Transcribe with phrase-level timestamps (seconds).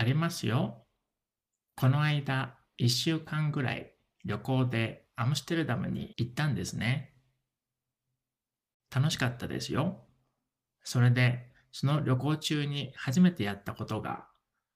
[0.00, 0.86] ありますよ。
[1.74, 3.92] この間、1週間ぐらい
[4.24, 7.14] 旅行でアムステルダムに行ったんですね。
[8.94, 10.04] 楽しかったですよ。
[10.84, 14.28] それで、その旅行中に初めてやったことが、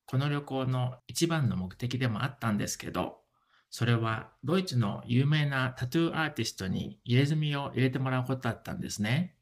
[0.06, 3.20] この旅行の一番の目的でもあったんですけど、
[3.70, 9.36] それはドイツの有名なタトゥーアーティストに入れ墨を入れてもらうことだったんですね。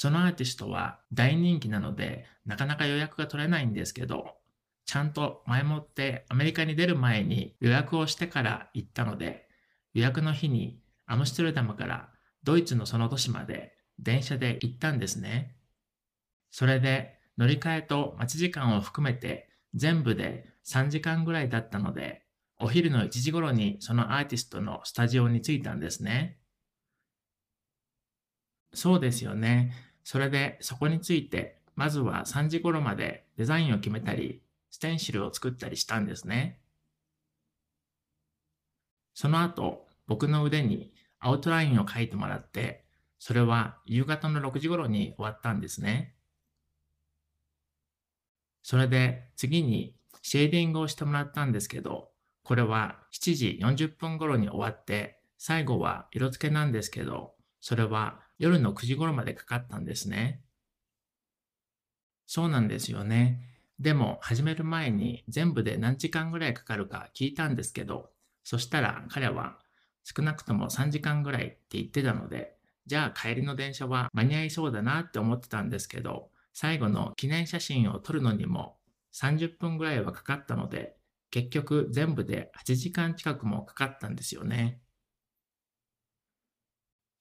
[0.00, 4.38] そのアーティストは大人気なので、なかなか予約が取れないんですけど、
[4.86, 9.46] ちゃんと前もってアメリカに出る前に予約をしてから行ったので、
[9.92, 12.08] 予約の日にアムステルダムから
[12.44, 15.54] ドイツのその都市まで電車で行ったんですね。
[16.50, 22.22] それで乗り換えと待ち時間を含めて全部で3時間ぐらいだったので、
[22.58, 26.38] お昼の1時頃にそのアーティストのスタジオに着いたんですね。
[28.72, 29.89] そうですよね。
[30.10, 36.58] それでそこについて、まずは3時頃までデザインを決めたり、ステンシルを作ったりしたんですね。
[39.14, 42.82] その後、僕の腕にアウトラインを描いてもらって、
[43.20, 46.16] それは夕方の6時頃に終わったんですね。
[48.64, 52.10] それで次にシェーディングをしてもらったんですけど、
[52.42, 60.40] これは7時40分頃に終わって、最後は色付けなんですけど、それは夜の9時頃までかかったんですね。
[62.26, 63.38] そうなんですよね。
[63.78, 68.08] でも始める前に全部で何時間ぐらいかかるか聞いたんですけど、
[68.42, 69.58] そしたら彼は
[70.04, 78.78] 少なくとも3時間ぐらいって言ってたので、じゃあ帰りの電車は間に合いそうだなって思ってたんですけど、最後の記念写真を撮るのにも
[79.12, 80.96] 30分ぐらいはかかったので、
[81.30, 84.80] 結局全部で8時間近くもかかったんですよね。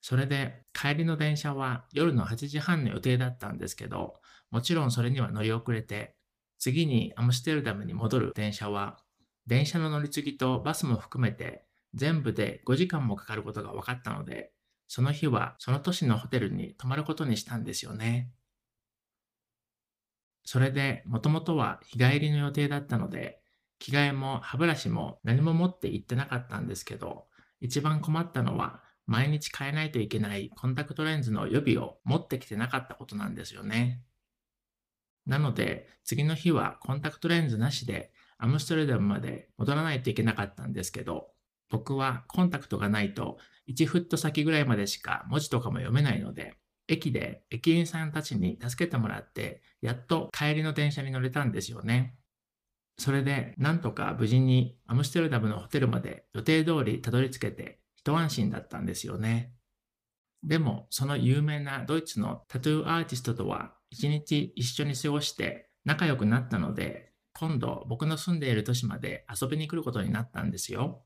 [0.01, 6.15] それで帰りの電車は夜の8時半の予定だったんですけど、もちろんそれには乗り遅れて、
[6.57, 8.97] 次にアムステルダムに戻る電車は、
[9.45, 14.53] 電車の乗り継ぎとバスも含めて全部で5時間もかかることが分かったので、
[14.87, 18.31] その日はその都市のホテルに泊まることにしたんですよね。
[20.45, 23.41] それで、もともとは日帰りの予定だったので、
[23.79, 27.27] 着替えも歯ブラシも何も持って行ってなかったんですけど、
[27.59, 34.03] 一番困ったのは毎日変えないといけないコンタクトレンズの予備を持ってきてなかったことなんですよね。
[35.25, 41.31] なので、次の日はコンタクトレンズなしでアムストルダムまで戻らないといけなかったんですけど、
[41.71, 46.53] 僕はコンタクトがないと1フット先ぐらいまでしか文字とかも読めないので、
[46.87, 52.15] 駅で駅員さんたちに助けてもらって、やっと帰りの電車に乗れたんですよね。
[52.99, 59.53] それで、なんとか無事にアムステルダムのホテルまで予定通りたどり着けて一安心だったんですよね。
[60.43, 71.05] でも、その有名なドイツのタトゥーアーティストとは一日一緒に過ごして仲良くなったので、今度僕の住んでいる都市まで遊びに来ることになったんですよ。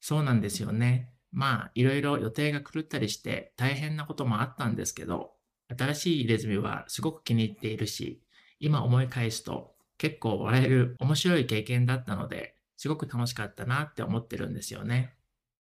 [0.00, 1.12] そうなんですよね。
[1.30, 5.32] まあ、いろいろ予定が狂ったりして大変なこともあったんですけど、
[5.68, 8.22] 新しい入れ墨はすごく気に入っているし、
[8.60, 15.14] 今思い返すと結構笑える面白い経験だったので、すごく楽しかったなって思ってるんですよね。